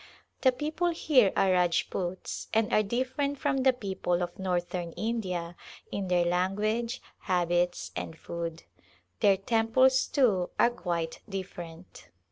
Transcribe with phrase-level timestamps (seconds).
[0.41, 5.55] The people here are Rajputs and are different from the people of Northern India
[5.91, 8.63] in their language, habits, and food.
[9.19, 12.07] Their temples, too, are quite different.